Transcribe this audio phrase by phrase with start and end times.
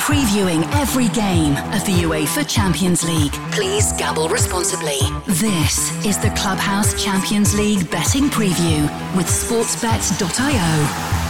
[0.00, 3.32] previewing every game of the UEFA Champions League.
[3.52, 4.98] Please gamble responsibly.
[5.26, 8.82] This is the Clubhouse Champions League betting preview
[9.14, 11.20] with sportsbet.io.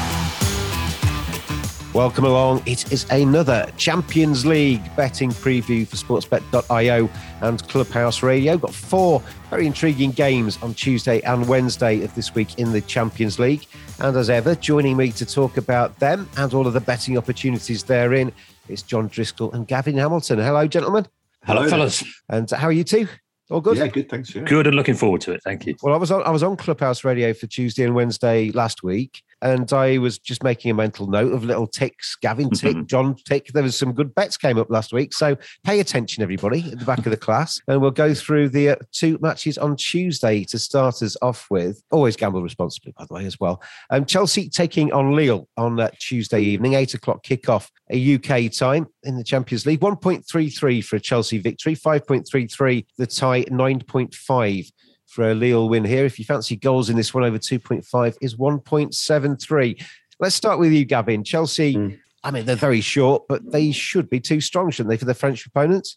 [1.92, 2.62] Welcome along.
[2.66, 7.10] It is another Champions League betting preview for sportsbet.io
[7.40, 8.56] and Clubhouse Radio.
[8.56, 13.40] Got four very intriguing games on Tuesday and Wednesday of this week in the Champions
[13.40, 13.66] League.
[13.98, 17.82] And as ever, joining me to talk about them and all of the betting opportunities
[17.82, 18.30] therein
[18.70, 20.38] is Jon Driscoll and Gavin Hamilton.
[20.38, 21.06] Hello, gentlemen.
[21.44, 22.04] Hello, fellas.
[22.28, 23.08] And how are you two?
[23.50, 23.76] All good?
[23.76, 24.08] Yeah, good.
[24.08, 24.34] Thanks.
[24.34, 24.42] Yeah.
[24.42, 25.42] Good and looking forward to it.
[25.42, 25.74] Thank you.
[25.82, 29.22] Well, I was on, I was on Clubhouse Radio for Tuesday and Wednesday last week,
[29.42, 32.16] and I was just making a mental note of little ticks.
[32.20, 32.86] Gavin tick, Mm-hmm.
[32.86, 33.48] Jon tick.
[33.52, 36.84] There was some good bets came up last week, so pay attention, everybody, at the
[36.84, 40.58] back of the class, and we'll go through the uh, two matches on Tuesday to
[40.58, 41.82] start us off with.
[41.90, 43.62] Always gamble responsibly, by the way, as well.
[43.90, 48.86] Um, Chelsea taking on Lille on uh, Tuesday evening, eight o'clock kickoff, a UK time
[49.02, 49.82] in the Champions League.
[49.82, 53.80] One point three three for a Chelsea victory, five point three three the tie, nine
[53.80, 54.70] point five
[55.10, 56.04] for a Lille win here.
[56.04, 59.84] If you fancy goals in this one over 2.5 is 1.73.
[60.20, 61.24] Let's start with you, Gavin.
[61.24, 61.98] Chelsea, Mm.
[62.22, 65.14] I mean, they're very short, but they should be too strong, shouldn't they, for the
[65.14, 65.96] French opponents?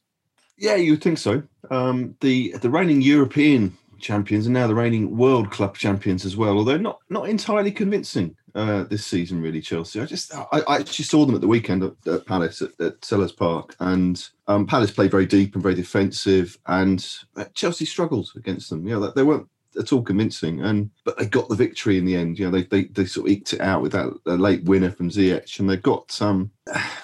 [0.57, 1.43] Yeah, you would think so.
[1.69, 6.57] Um, the the reigning European champions and now the reigning World Club champions as well,
[6.57, 9.61] although not not entirely convincing uh, this season, really.
[9.61, 9.99] Chelsea.
[9.99, 13.01] I just I, I actually saw them at the weekend at, at Palace at, at
[13.01, 18.31] Selhurst Park, and um, Palace played very deep and very defensive, and uh, Chelsea struggled
[18.35, 18.87] against them.
[18.87, 22.15] You know, they weren't at all convincing, and but they got the victory in the
[22.15, 22.37] end.
[22.37, 25.09] You know, they they, they sort of eked it out with that late winner from
[25.09, 26.51] Ziyech, and they've got some.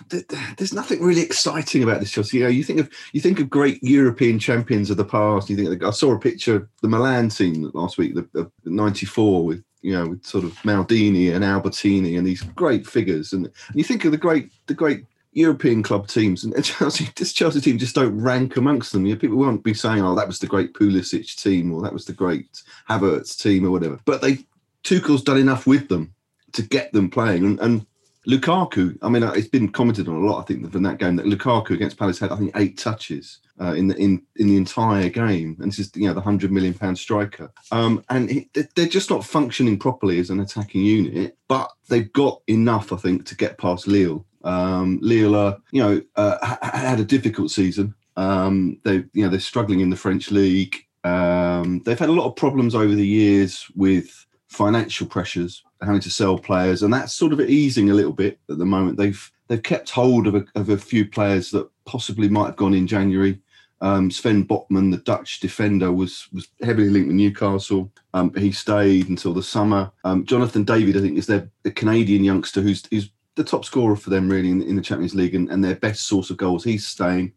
[0.09, 0.25] th-
[0.57, 2.37] there's nothing really exciting about this Chelsea.
[2.37, 5.49] You know, you think of you think of great European champions of the past.
[5.49, 9.63] You think I saw a picture of the Milan team last week, the '94 with
[9.81, 13.83] you know with sort of Maldini and Albertini and these great figures, and, and you
[13.83, 17.09] think of the great the great European club teams and Chelsea.
[17.15, 19.05] This Chelsea team just don't rank amongst them.
[19.05, 21.93] You know, people won't be saying, "Oh, that was the great Pulisic team," or "That
[21.93, 23.99] was the great Havertz team," or whatever.
[24.05, 24.45] But they
[24.83, 26.13] Tuchel's done enough with them
[26.53, 27.85] to get them playing, and, and
[28.29, 28.97] Lukaku.
[29.01, 30.41] I mean, uh, it's been commented on a lot.
[30.41, 33.73] I think from that game that Lukaku against Palace had, I think, eight touches uh,
[33.73, 36.73] in the in in the entire game, and this is you know the hundred million
[36.73, 37.51] pound striker.
[37.71, 42.41] Um, and they- they're just not functioning properly as an attacking unit, but they've got
[42.47, 44.25] enough, I think, to get past Lille.
[44.43, 47.95] Um, Lille, uh, you know, uh, ha- ha- had a difficult season.
[48.15, 50.75] Um, they, you know, they're struggling in the French league.
[51.03, 56.09] Um, they've had a lot of problems over the years with financial pressures, having to
[56.09, 58.97] sell players, and that's sort of easing a little bit at the moment.
[58.97, 62.73] They've they've kept hold of a, of a few players that possibly might have gone
[62.73, 63.39] in January.
[63.81, 67.91] Um, Sven Botman, the Dutch defender, was was heavily linked with Newcastle.
[68.13, 69.91] Um, he stayed until the summer.
[70.03, 73.95] Um, Jonathan David, I think, is their the Canadian youngster who's who's the top scorer
[73.95, 76.63] for them really in, in the Champions League and, and their best source of goals.
[76.63, 77.31] He's staying.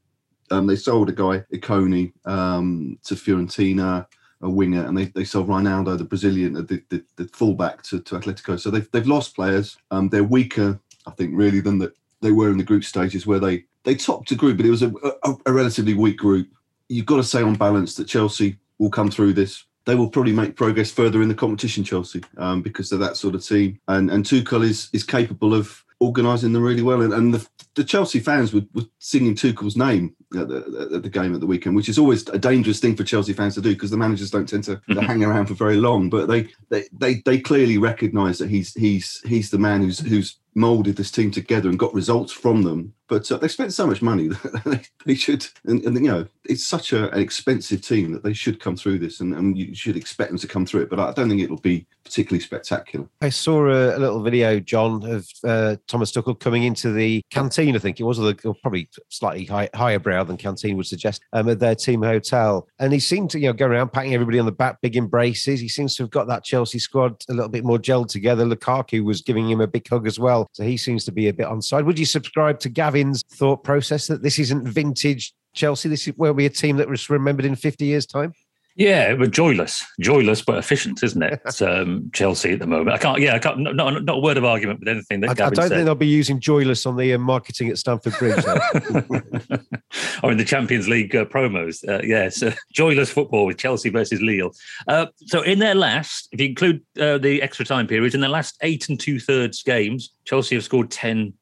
[0.51, 4.07] Um, they sold a guy, Ikoné, um, to Fiorentina,
[4.43, 8.19] a winger, and they, they sold Ronaldo, the Brazilian, the, the, the fullback, to, to
[8.19, 8.59] Atletico.
[8.59, 9.77] So they've, they've lost players.
[9.91, 13.41] Um, they're weaker, I think, really, than that they were in the group stages where
[13.41, 14.93] they, they topped a group, but it was a,
[15.25, 16.49] a, a relatively weak group.
[16.89, 19.65] You've got to say on balance that Chelsea will come through this.
[19.85, 23.35] They will probably make progress further in the competition, Chelsea, um, because they're that sort
[23.35, 23.81] of team.
[23.89, 27.03] And and Tuchel is is capable of organising them really well.
[27.03, 31.11] And, and the, the Chelsea fans were, were singing Tuchel's name at the, at the
[31.11, 33.75] game at the weekend, which is always a dangerous thing for Chelsea fans to do
[33.75, 36.11] because the managers don't tend to, to hang around for very long.
[36.11, 40.39] But they they they, they clearly recognise that he's he's he's the man who's who's
[40.55, 42.93] moulded this team together and got results from them.
[43.09, 46.27] But uh, they spent so much money that they, they should, and, and you know,
[46.45, 49.75] it's such a, an expensive team that they should come through this, and, and you
[49.75, 50.91] should expect them to come through it.
[50.91, 53.07] But I don't think it'll be particularly spectacular.
[53.21, 57.77] I saw a, a little video, Jon, of uh, Thomas Tuchel coming into the canteen.
[57.77, 60.87] I think it was, or, the, or probably slightly high, higher brow than canteen would
[60.87, 62.69] suggest, um, at their team hotel.
[62.79, 65.61] And he seemed to, you know, go around patting everybody on the back, big embraces.
[65.61, 68.45] He seems to have got that Chelsea squad a little bit more gelled together.
[68.45, 71.33] Lukaku was giving him a big hug as well, so he seems to be a
[71.33, 71.85] bit on side.
[71.85, 75.89] Would you subscribe to Gavin's thought process that this isn't vintage Chelsea?
[75.89, 78.33] This is where we a team that was remembered in fifty years' time.
[78.75, 81.41] Yeah, but joyless, joyless but efficient, isn't it?
[81.45, 82.95] It's, um, Chelsea at the moment.
[82.95, 83.21] I can't.
[83.21, 83.59] Yeah, I can't.
[83.59, 85.69] Not, not, not a word of argument with anything that I, I don't said.
[85.69, 88.45] think they'll be using joyless on the uh, marketing at Stamford Bridge.
[90.23, 91.87] or in the Champions League uh, promos.
[91.87, 92.43] Uh, yes,
[92.73, 94.53] joyless football with Chelsea versus Lille.
[94.89, 98.31] Uh, so in their last, if you include uh, the extra time periods, in their
[98.31, 101.35] last eight and two thirds games, Chelsea have scored ten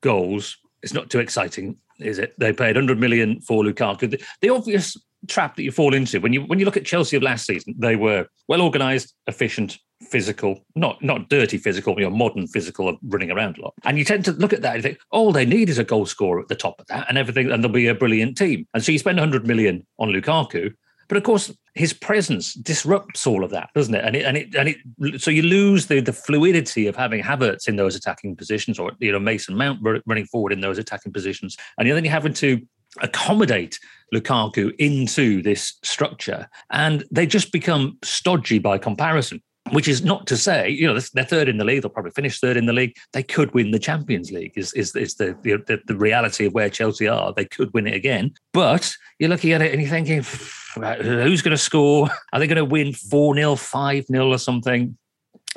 [0.00, 0.58] goals.
[0.82, 2.34] It's not too exciting, is it?
[2.38, 4.10] They paid 100 million for Lukaku.
[4.10, 4.96] The, the obvious
[5.28, 7.74] trap that you fall into when you when you look at Chelsea of last season,
[7.78, 13.30] they were well organised, efficient, physical, not not dirty physical, know, modern physical of running
[13.30, 13.74] around a lot.
[13.84, 16.06] And you tend to look at that and think, all they need is a goal
[16.06, 18.66] scorer at the top of that and everything, and they'll be a brilliant team.
[18.74, 20.74] And so you spend 100 million on Lukaku,
[21.08, 24.04] but of course, his presence disrupts all of that, doesn't it?
[24.04, 27.68] And it and it and it so you lose the the fluidity of having Havertz
[27.68, 31.56] in those attacking positions, or you know Mason Mount running forward in those attacking positions,
[31.78, 32.60] and then you're having to
[33.00, 33.78] accommodate
[34.14, 39.42] Lukaku into this structure, and they just become stodgy by comparison.
[39.70, 41.82] Which is not to say, you know, they're third in the league.
[41.82, 42.96] They'll probably finish third in the league.
[43.12, 44.52] They could win the Champions League.
[44.56, 47.32] Is is, is the, the the reality of where Chelsea are?
[47.32, 48.32] They could win it again.
[48.52, 52.10] But you're looking at it and you're thinking, who's going to score?
[52.32, 54.98] Are they going to win four 0 five 0 or something?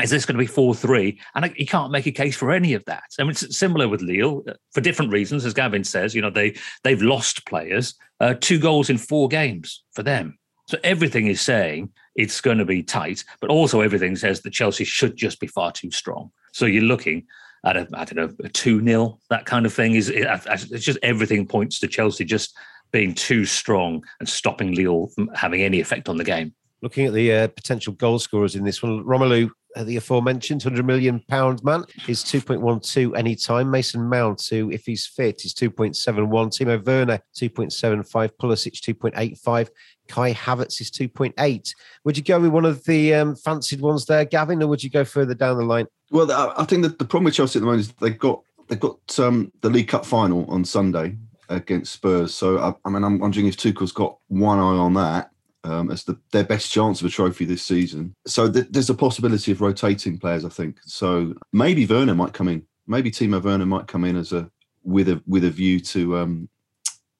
[0.01, 2.83] Is this going to be 4-3 and you can't make a case for any of
[2.85, 3.03] that.
[3.19, 6.29] I mean it's similar with lille uh, for different reasons as gavin says you know
[6.29, 10.37] they they've lost players uh, two goals in four games for them.
[10.67, 14.83] So everything is saying it's going to be tight but also everything says that chelsea
[14.83, 16.31] should just be far too strong.
[16.53, 17.25] So you're looking
[17.63, 21.47] at a i don't know a 2-0 that kind of thing is it's just everything
[21.47, 22.55] points to chelsea just
[22.95, 26.53] being too strong and stopping lille from having any effect on the game.
[26.81, 29.49] Looking at the uh, potential goal scorers in this one, Romelu
[29.83, 33.69] the aforementioned 100 million pound man is 2.12 anytime.
[33.69, 36.27] Mason Mount, who, if he's fit, is 2.71.
[36.27, 38.29] Timo Werner, 2.75.
[38.41, 39.69] Pulisic, 2.85.
[40.07, 41.69] Kai Havertz is 2.8.
[42.03, 44.89] Would you go with one of the um, fancied ones there, Gavin, or would you
[44.89, 45.87] go further down the line?
[46.11, 48.79] Well, I think that the problem with Chelsea at the moment is they've got they've
[48.79, 51.17] got um, the League Cup final on Sunday
[51.49, 52.33] against Spurs.
[52.33, 55.31] So I, I mean, I'm wondering if Tuchel's got one eye on that
[55.65, 58.13] um, as the, their best chance of a trophy this season.
[58.27, 60.77] So th- there's a possibility of rotating players, I think.
[60.85, 62.65] So maybe Werner might come in.
[62.87, 64.49] Maybe Timo Werner might come in as a
[64.83, 66.49] with a with a view to um,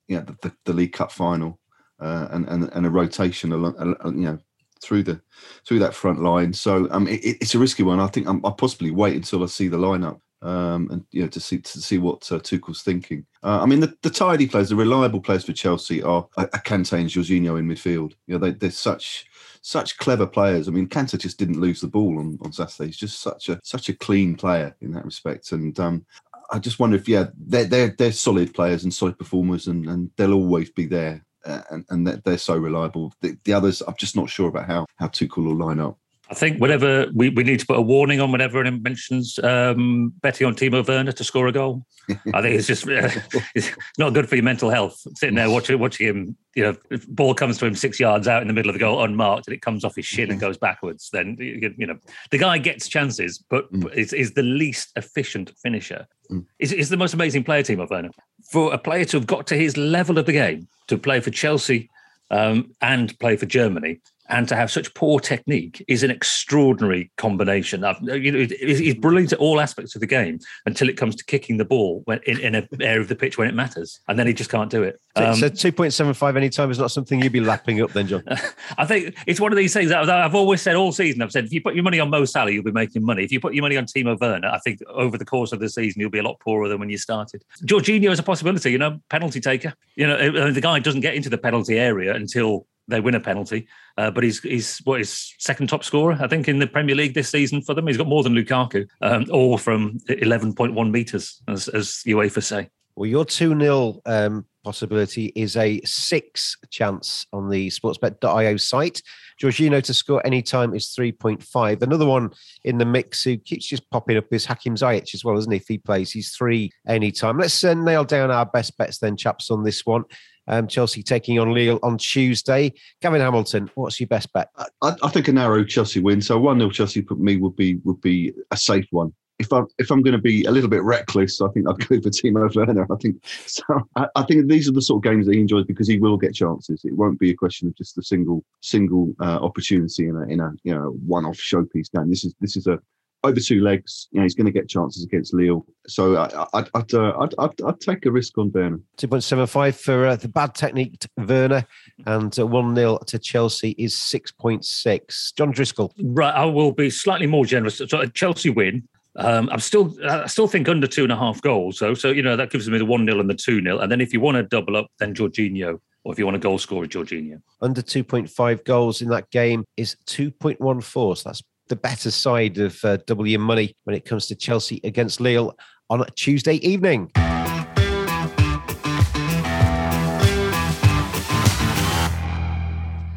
[0.07, 1.59] the, the, the League Cup final
[1.99, 3.75] uh, and, and and a rotation along
[4.05, 4.39] you know
[4.81, 5.19] through the
[5.67, 6.53] through that front line.
[6.53, 7.99] So um, it, it's a risky one.
[7.99, 11.27] I think i will possibly wait until I see the lineup um, and you know
[11.29, 13.25] to see to see what uh, Tuchel's thinking.
[13.43, 16.93] Uh, I mean, the, the tidy players, the reliable players for Chelsea are, are Kante
[16.93, 18.13] and Jorginho in midfield.
[18.27, 19.25] You know, they, they're such
[19.61, 20.67] such clever players.
[20.67, 22.87] I mean, Kante just didn't lose the ball on, on Saturday.
[22.87, 25.51] He's just such a such a clean player in that respect.
[25.51, 26.05] And um,
[26.51, 30.11] I just wonder if yeah, they're they're they're solid players and solid performers, and, and
[30.17, 31.25] they'll always be there.
[31.43, 33.13] Uh, and, and they're so reliable.
[33.21, 35.99] The, the, others, I'm just not sure about how how Tuchel will line up.
[36.29, 40.11] I think whenever we, we need to put a warning on whenever anyone mentions um,
[40.21, 41.85] betting on Timo Werner to score a goal.
[42.33, 43.09] I think it's just uh,
[43.55, 45.05] it's not good for your mental health.
[45.15, 48.41] Sitting there watching watching him, you know, if ball comes to him six yards out
[48.41, 50.57] in the middle of the goal unmarked and it comes off his shin and goes
[50.57, 51.09] backwards.
[51.11, 51.97] Then you know
[52.31, 53.93] the guy gets chances, but mm.
[53.93, 56.07] is, is the least efficient finisher.
[56.31, 56.45] Mm.
[56.59, 58.11] Is is the most amazing player, Timo Werner.
[58.51, 61.31] For a player to have got to his level of the game to play for
[61.31, 61.89] Chelsea
[62.31, 67.83] um, and play for Germany and to have such poor technique is an extraordinary combination.
[68.01, 71.57] You know, he's brilliant at all aspects of the game until it comes to kicking
[71.57, 74.27] the ball when, in, in an area of the pitch when it matters, and then
[74.27, 74.99] he just can't do it.
[75.15, 77.93] Um, so, two point seven five any time is not something you'd be lapping up,
[77.93, 78.23] then, Jon.
[78.77, 81.21] I think it's one of these things that I've always said all season.
[81.21, 83.23] I've said if you put your money on Mo Salah, you'll be making money.
[83.23, 85.69] If you put your money on Timo Werner, I think over the course of the
[85.69, 87.43] season you'll be a lot poorer than when you started.
[87.63, 88.71] Jorginho is a possibility.
[88.71, 89.73] You know, penalty taker.
[89.95, 93.67] You know, the guy doesn't get into the penalty area until they win a penalty.
[93.97, 97.13] Uh, but he's he's what is second top scorer, I think, in the Premier League
[97.13, 97.87] this season for them.
[97.87, 102.69] He's got more than Lukaku, um, all from 11.1 meters, as, as UEFA say.
[102.95, 109.01] Well, your 2 0 um, possibility is a six chance on the sportsbet.io site.
[109.41, 111.81] Jorginho to score anytime is 3.5.
[111.81, 112.29] Another one
[112.63, 115.57] in the mix who keeps just popping up is Hakim Ziyech as well, isn't he?
[115.57, 117.37] If he plays, he's three anytime.
[117.37, 120.05] Let's uh, nail down our best bets then, chaps, on this one.
[120.47, 122.73] Um, Chelsea taking on Lille on Tuesday.
[123.01, 124.49] Gavin Hamilton, what's your best bet?
[124.81, 126.21] I, I think a narrow Chelsea win.
[126.21, 129.13] So one 0 Chelsea for me would be would be a safe one.
[129.37, 131.99] If I'm if I'm going to be a little bit reckless, I think I'd go
[131.99, 132.87] for Timo Werner.
[132.89, 133.63] I think so.
[133.95, 136.15] I, I, think these are the sort of games that he enjoys because he will
[136.15, 136.85] get chances.
[136.85, 140.39] It won't be a question of just a single single uh, opportunity in a in
[140.39, 142.09] a you know one off showpiece game.
[142.09, 142.79] This is this is a
[143.25, 144.07] over two legs.
[144.11, 145.65] You know, he's going to get chances against Lille.
[145.87, 148.79] So I, would I'd, uh, I'd, I'd, I'd, take a risk on Werner.
[148.97, 151.65] 2.75 for uh, the bad technique Werner
[152.05, 155.35] and uh, 1 0 to Chelsea is 6.6.
[155.35, 155.93] Jon Driscoll.
[156.01, 156.33] Right.
[156.33, 157.77] I will be slightly more generous.
[157.77, 158.87] So a Chelsea win.
[159.17, 161.77] Um, I'm still, I still think under two and a half goals.
[161.77, 163.91] So, so you know that gives me the one 0 and the two 0 And
[163.91, 166.59] then if you want to double up, then Jorginho or if you want a goal
[166.59, 167.41] scorer, Jorginho.
[167.61, 171.17] Under 2.5 goals in that game is 2.14.
[171.17, 175.19] So that's the better side of uh, your money when it comes to Chelsea against
[175.19, 175.55] Lille
[175.89, 177.11] on Tuesday evening.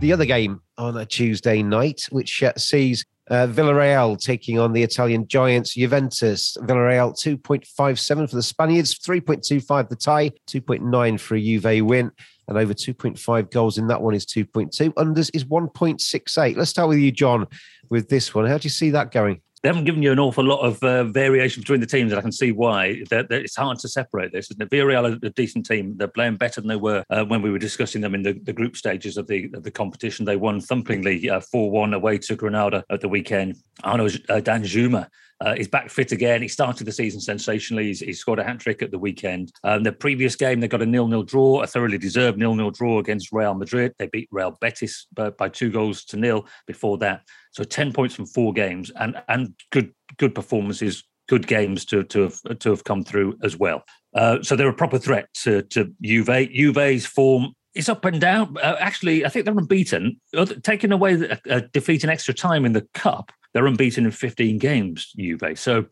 [0.01, 4.83] The other game on a Tuesday night, which uh, sees Uh, Villarreal taking on the
[4.83, 6.57] Italian giants Juventus.
[6.63, 12.11] Villarreal 2.57 for the Spaniards, 3.25 the tie, 2.9 for a Juve win.
[12.49, 14.95] And over 2.5 goals in that one is 2.2.
[14.95, 16.57] Unders is 1.68.
[16.57, 17.47] Let's start with you, Jon,
[17.91, 18.47] with this one.
[18.47, 19.43] How do you see that going?
[19.63, 22.23] they haven't given you an awful lot of uh, variation between the teams, and I
[22.23, 23.03] can see why.
[23.11, 24.49] They're, they're, it's hard to separate this.
[24.49, 25.97] The Villarreal are a decent team.
[25.97, 28.53] They're playing better than they were uh, when we were discussing them in the, the
[28.53, 30.25] group stages of the of the competition.
[30.25, 33.57] They won thumpingly uh, four one away to Granada at the weekend.
[33.83, 35.09] Arnaut uh, Danjuma
[35.45, 36.43] uh, is back fit again.
[36.43, 37.87] He started the season sensationally.
[37.87, 39.53] He's, he scored a hat trick at the weekend.
[39.65, 43.33] Um, the previous game, they got a nil-nil draw, a thoroughly deserved nil-nil draw against
[43.33, 43.93] Real Madrid.
[43.99, 47.23] They beat Real Betis by, by two goals to nil before that.
[47.53, 52.23] So ten points from four games, and and good good performances, good games to to
[52.23, 53.83] have to have come through as well.
[54.15, 56.51] Uh, so they're a proper threat to to Juve.
[56.53, 58.57] Juve's form is up and down.
[58.59, 60.21] Uh, actually, I think they're unbeaten.
[60.63, 64.59] Taking away a, a defeat in extra time in the cup, they're unbeaten in 15
[64.59, 65.59] games, Juve.
[65.59, 65.87] So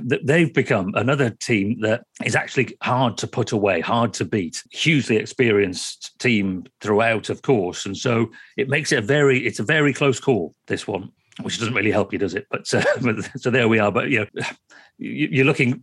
[0.00, 4.62] they've become another team that is actually hard to put away, hard to beat.
[4.70, 9.64] Hugely experienced team throughout, of course, and so it makes it a very it's a
[9.64, 10.54] very close call.
[10.66, 11.10] This one,
[11.42, 12.46] which doesn't really help you, does it?
[12.50, 13.90] But uh, so there we are.
[13.90, 14.42] But you know,
[15.00, 15.82] you're looking.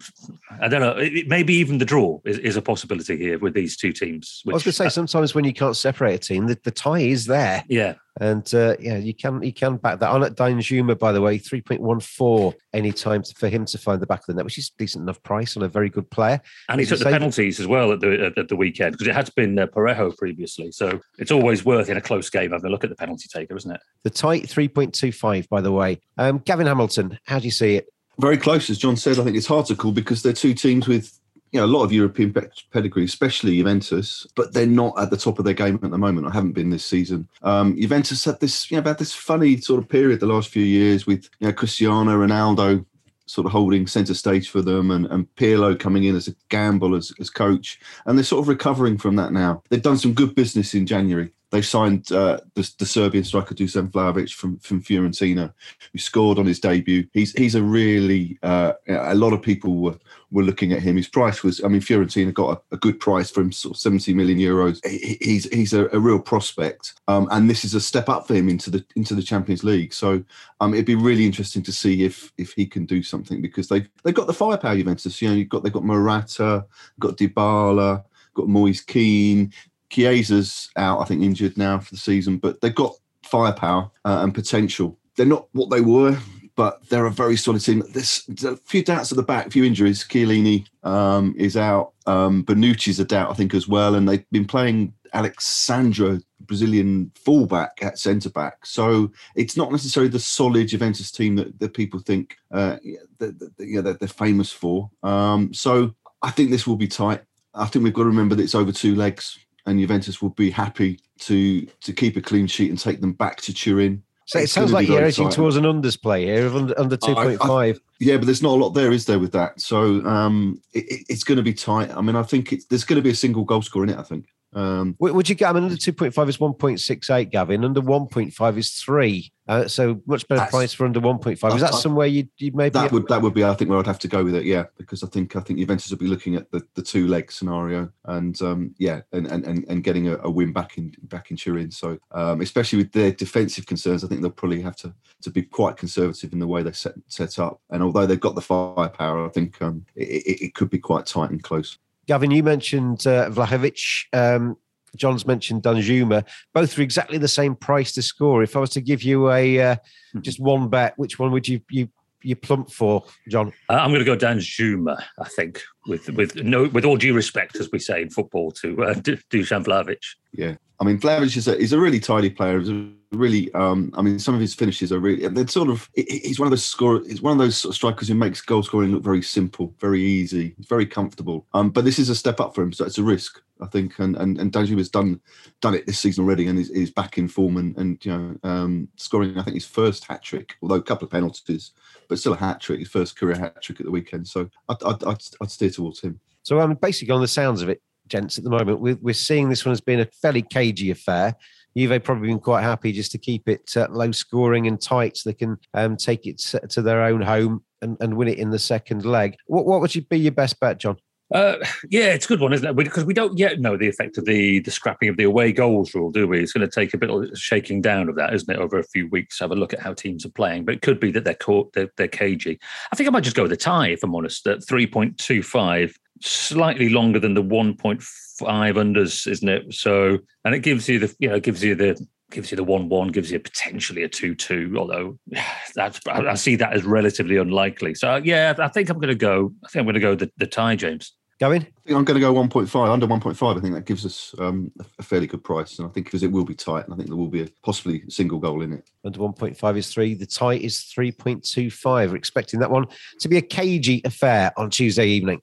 [0.62, 0.96] I don't know.
[1.26, 4.42] Maybe even the draw is, is a possibility here with these two teams.
[4.44, 6.60] Which, I was going to say uh, sometimes when you can't separate a team, the,
[6.64, 7.64] the tie is there.
[7.68, 11.22] Yeah, and uh, yeah, you can you can back that on at Danjuma, by the
[11.22, 14.34] way, three point one four any time for him to find the back of the
[14.36, 16.40] net, which is decent enough price on a very good player.
[16.70, 19.34] And he took the penalties as well at the at, the weekend because it had
[19.36, 22.84] been uh, Parejo previously, so it's always worth in a close game having a look
[22.84, 23.82] at the penalty taker, isn't it?
[24.04, 26.02] The tight three point two five, by the way.
[26.18, 27.88] Um, Gavin Hamilton, how do you see it?
[28.20, 29.20] Very close, as Jon said.
[29.20, 31.20] I think it's hard to call because they're two teams with
[31.52, 32.34] you know a lot of European
[32.72, 36.28] pedigree, especially Juventus, but they're not at the top of their game at the moment.
[36.28, 37.28] I haven't been this season.
[37.44, 40.64] Um, Juventus had this you know had this funny sort of period the last few
[40.64, 42.86] years with you know Cristiano Ronaldo
[43.28, 46.96] sort of holding centre stage for them and, and Pirlo coming in as a gamble
[46.96, 47.80] as, as coach.
[48.06, 49.62] And they're sort of recovering from that now.
[49.70, 51.32] They've done some good business in January.
[51.50, 55.54] They signed uh, the, the, Serbian striker Dusan Vlahovic from, from Fiorentina,
[55.94, 57.08] who scored on his debut.
[57.14, 59.98] He's he's a really uh, a lot of people were,
[60.30, 60.98] were looking at him.
[60.98, 63.80] His price was, I mean, Fiorentina got a, a good price for him, sort of
[63.80, 64.86] seventy million euros.
[64.86, 68.34] He, he's he's a, a real prospect, um, and this is a step up for
[68.34, 69.94] him into the into the Champions League.
[69.94, 70.24] So
[70.60, 73.88] um, it'd be really interesting to see if if he can do something because they
[74.04, 74.76] they've got the firepower.
[74.76, 76.66] Juventus, you know, you've got they've got Morata,
[77.00, 78.04] got Dybala
[78.38, 79.52] got Moise Kean.
[79.90, 84.34] Chiesa's out, I think, injured now for the season, but they've got firepower uh, and
[84.34, 84.98] potential.
[85.16, 86.18] They're not what they were,
[86.56, 87.84] but they're a very solid team.
[87.94, 90.04] There's, there's a few doubts at the back, a few injuries.
[90.04, 91.94] Chiellini um, is out.
[92.06, 93.96] Um, Bonucci's a doubt, I think, as well.
[93.96, 98.66] And they've been playing Alex Sandro, Brazilian fullback at centre back.
[98.66, 102.78] So it's not necessarily the solid Juventus team that, that people think uh,
[103.20, 104.90] that, that, yeah, that they're famous for.
[105.04, 107.22] Um, so I think this will be tight.
[107.54, 109.38] I think we've got to remember that it's over two legs
[109.68, 113.42] and Juventus will be happy to to keep a clean sheet and take them back
[113.42, 114.04] to Turin.
[114.26, 117.80] So it sounds like you're edging towards an unders play here of under, under 2.5.
[118.02, 119.62] Yeah, but there's not a lot there, is there, with that?
[119.62, 121.96] So um, it, it's going to be tight.
[121.96, 124.04] I mean, I think there's going to be a single goal score in it, I
[124.04, 124.28] think.
[124.58, 125.52] Um, Would you get?
[125.52, 127.64] I mean, under two point five is one point six eight, Gavin.
[127.64, 129.32] Under one point five is three.
[129.48, 131.54] Uh, so much better price for under one point five.
[131.54, 133.78] Is that I, somewhere you you maybe that would that would be I think where
[133.78, 134.46] I'd have to go with it.
[134.46, 137.32] Yeah, because I think I think Juventus would be looking at the, the two leg
[137.32, 141.30] scenario and um, yeah, and, and and and getting a, a, win back in back
[141.30, 141.70] in Turin.
[141.70, 145.44] So um, especially with their defensive concerns, I think they'll probably have to to be
[145.44, 147.62] quite conservative in the way they set set up.
[147.70, 151.06] And although they've got the firepower, I think um, it, it, it could be quite
[151.06, 151.78] tight and close.
[152.08, 154.06] Gavin, you mentioned uh, Vlahovic.
[154.14, 154.58] Um,
[154.96, 156.26] Jon's mentioned Danjuma.
[156.54, 158.42] Both for exactly the same price to score.
[158.42, 159.76] If I was to give you a uh,
[160.14, 160.22] hmm.
[160.22, 161.90] just one bet, which one would you you
[162.24, 163.54] you plump for, Jon?
[163.70, 165.02] Uh, I'm going to go Danjuma.
[165.20, 168.84] I think with with no with all due respect, as we say in football, to
[168.84, 170.02] uh, Dusan Vlahovic.
[170.32, 172.60] Yeah, I mean Vlahovic is a, he's a really tidy player.
[172.60, 175.28] He's a really, um, I mean, some of his finishes are really.
[175.28, 175.90] They're sort of.
[175.96, 177.02] He's one of those score.
[177.08, 180.02] He's one of those sort of strikers who makes goal scoring look very simple, very
[180.02, 181.46] easy, very comfortable.
[181.54, 184.00] Um, but this is a step up for him, so it's a risk, I think.
[184.00, 185.20] And and and Danjuma has done
[185.62, 188.88] done it this season already, and is, back in form and and you know um,
[188.98, 189.38] scoring.
[189.38, 191.72] I think his first hat trick, although a couple of penalties,
[192.08, 192.80] but still a hat trick.
[192.80, 194.28] His first career hat trick at the weekend.
[194.28, 196.20] So I'd I'd, I'd, I'd steer towards him.
[196.44, 199.50] So um, basically, on the sounds of it, gents, at the moment, we're, we're seeing
[199.50, 201.36] this one as being a fairly cagey affair.
[201.76, 205.30] Juve probably been quite happy just to keep it uh, low scoring and tight so
[205.30, 206.38] they can um, take it
[206.70, 209.36] to their own home and, and win it in the second leg.
[209.48, 210.98] What, what would you be your best bet, Jon?
[211.34, 211.58] Uh,
[211.90, 212.74] yeah, it's a good one, isn't it?
[212.74, 215.94] Because we don't yet know the effect of the the scrapping of the away goals
[215.94, 216.40] rule, do we?
[216.40, 218.84] It's going to take a bit of shaking down of that, isn't it, over a
[218.84, 219.38] few weeks?
[219.42, 221.74] Have a look at how teams are playing, but it could be that they're caught,
[221.74, 222.58] they're, they're cagey.
[222.94, 224.48] I think I might just go with a tie, if I'm honest.
[224.48, 229.74] At three point two five, slightly longer than the one point five unders, isn't it?
[229.74, 232.90] So, and it gives you the you know gives you the gives you the one
[232.90, 234.74] one, gives you potentially a two two.
[234.78, 235.18] Although
[235.76, 237.96] that's I see that as relatively unlikely.
[237.96, 239.54] So yeah, I think I'm going to go.
[239.66, 241.14] I think I'm going to go the, the tie, James.
[241.40, 241.62] Going?
[241.62, 243.58] I think I'm going to go 1.5 under 1.5.
[243.58, 246.32] I think that gives us um, a fairly good price, and I think because it
[246.32, 248.90] will be tight, and I think there will be a, possibly single goal in it.
[249.06, 250.16] Under 1.5 is three.
[250.16, 252.10] The tie is 3.25.
[252.10, 252.88] We're expecting that one
[253.20, 255.40] to be a cagey affair on Tuesday evening.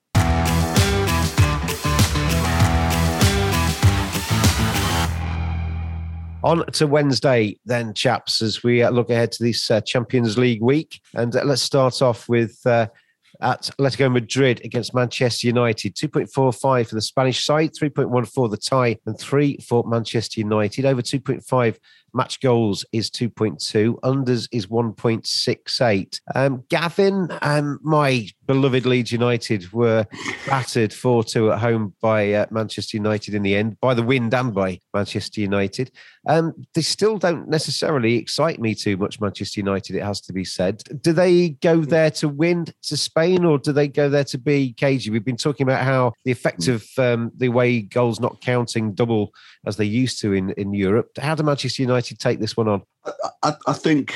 [6.45, 10.61] On to Wednesday, then, chaps, as we uh, look ahead to this uh, Champions League
[10.61, 11.01] week.
[11.15, 12.89] And uh, let's start off with uh,
[13.41, 15.97] at Atletico Madrid against Manchester United.
[15.97, 20.85] 2.45 for the Spanish side, 3.1 for the tie, and 3 for Manchester United.
[20.85, 21.79] Over 2.5
[22.15, 26.21] match goals is 2.2, unders is 1.68.
[26.35, 30.07] Um, Gavin, um, my beloved Leeds United were
[30.47, 34.33] battered 4 2 at home by uh, Manchester United in the end, by the wind
[34.33, 35.91] and by Manchester United.
[36.27, 40.45] Um, they still don't necessarily excite me too much, Manchester United, it has to be
[40.45, 40.83] said.
[41.03, 44.73] Do they go there to win to Spain or do they go there to be
[44.73, 45.11] cagey?
[45.11, 49.33] We've been talking about how the effect of um, the way goals not counting double
[49.67, 51.09] as they used to in, in Europe.
[51.19, 52.83] How do Manchester United take this one on?
[53.05, 54.15] I, I, I think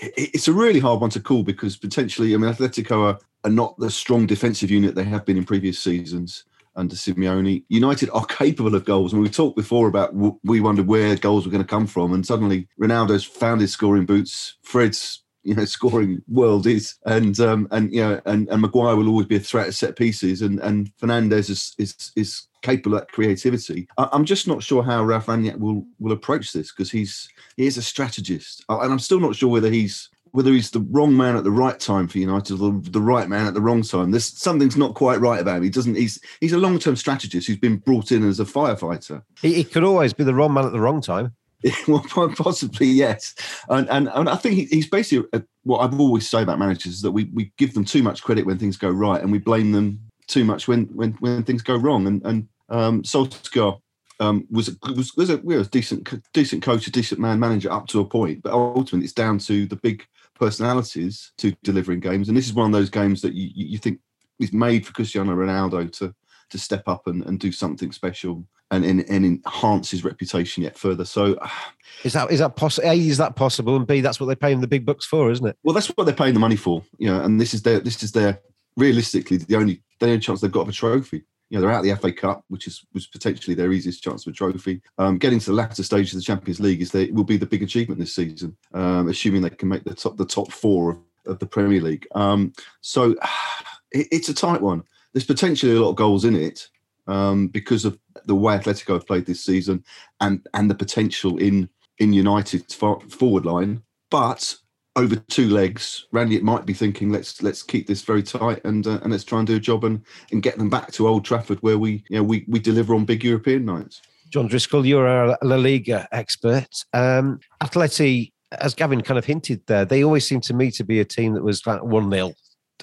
[0.00, 3.76] it's a really hard one to call because potentially, I mean, Atletico are, are not
[3.78, 6.44] the strong defensive unit they have been in previous seasons
[6.76, 7.64] under Simeone.
[7.68, 9.12] United are capable of goals.
[9.12, 12.12] And we talked before about we wondered where goals were going to come from.
[12.12, 14.56] And suddenly Ronaldo's found his scoring boots.
[14.62, 19.08] Fred's you know scoring world is and um and you know and, and Maguire will
[19.08, 23.06] always be a threat at set pieces and and Fernandes is is is capable of
[23.08, 23.86] creativity.
[23.98, 27.66] I, am just not sure how Ralf Rangnick will will approach this because he's he
[27.66, 31.36] is a strategist and I'm still not sure whether he's whether he's the wrong man
[31.36, 34.10] at the right time for United or the, the right man at the wrong time.
[34.10, 35.62] There's something's not quite right about him.
[35.64, 35.94] He doesn't.
[35.94, 39.22] He's he's a long term strategist who's been brought in as a firefighter.
[39.40, 41.34] He, he, could always be the wrong man at the wrong time.
[41.88, 42.04] well,
[42.36, 43.34] possibly yes,
[43.68, 47.02] and and, and I think he's basically a, what I've always say about managers is
[47.02, 49.72] that we we give them too much credit when things go right, and we blame
[49.72, 52.06] them too much when when when things go wrong.
[52.06, 53.80] And and um, Solskjaer
[54.20, 57.88] um, was was was a, was a decent decent coach, a decent man manager up
[57.88, 62.28] to a point, but ultimately it's down to the big personalities to delivering games.
[62.28, 63.98] And this is one of those games that you you think
[64.38, 66.14] is made for Cristiano Ronaldo to
[66.50, 70.78] to step up and, and do something special and, and, and enhance his reputation yet
[70.78, 71.04] further.
[71.04, 71.38] So,
[72.04, 72.88] is that is that possible?
[72.88, 75.46] A is that possible, and B that's what they're paying the big bucks for, isn't
[75.46, 75.56] it?
[75.62, 76.82] Well, that's what they're paying the money for.
[76.98, 78.40] You know, and this is their this is their
[78.76, 81.24] realistically the only the only chance they've got of a trophy.
[81.50, 84.26] You know, they're out of the FA Cup, which is was potentially their easiest chance
[84.26, 84.82] of a trophy.
[84.98, 87.46] Um, getting to the latter stage of the Champions League is they will be the
[87.46, 90.98] big achievement this season, um, assuming they can make the top the top four of,
[91.26, 92.06] of the Premier League.
[92.14, 92.52] Um,
[92.82, 93.12] so
[93.92, 94.82] it, it's a tight one.
[95.14, 96.68] There's potentially a lot of goals in it
[97.08, 99.84] um, because of the way Atletico have played this season
[100.20, 101.68] and and the potential in
[101.98, 103.82] in United's forward line.
[104.10, 104.56] But
[104.96, 109.00] over two legs, Rangnick might be thinking, let's let's keep this very tight and uh,
[109.02, 111.58] and let's try and do a job and and get them back to Old Trafford
[111.60, 114.02] where we you know we we deliver on big European nights.
[114.30, 116.84] John Driscoll, you're a La Liga expert.
[116.92, 121.00] Um, Atleti, as Gavin kind of hinted there, they always seem to me to be
[121.00, 122.34] a team that was like one 0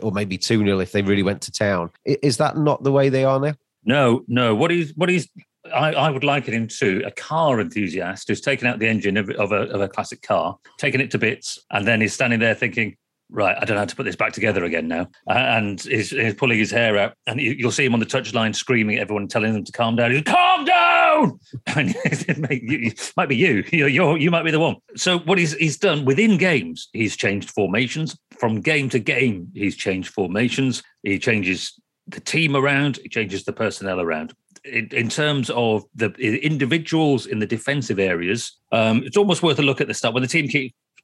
[0.02, 1.92] or maybe two 0 if they really went to town.
[2.06, 3.54] Is that not the way they are now?
[3.86, 4.56] No, no.
[4.56, 5.28] What he's what he's
[5.74, 9.30] I, I, would liken him to a car enthusiast who's taken out the engine of,
[9.32, 12.54] of, a, of a classic car, taken it to bits, and then he's standing there
[12.54, 12.98] thinking,
[13.30, 15.08] right, I don't know how to put this back together again now.
[15.28, 17.14] And he's, he's, pulling his hair out.
[17.28, 19.96] And you, will see him on the touchline screaming at everyone, telling them to calm
[19.96, 20.12] down.
[20.12, 20.86] He's calm down!
[21.76, 23.64] And it might be you.
[23.72, 24.76] You're, you're, you might be the one.
[24.98, 28.18] So what he's, he's done within games, he's changed formations.
[28.38, 30.84] From game to game, he's changed formations.
[31.04, 34.34] He changes the team around, it changes the personnel around.
[34.64, 36.10] In, in terms of the
[36.44, 40.24] individuals in the defensive areas, um, it's almost worth a look at the start when
[40.24, 40.50] the team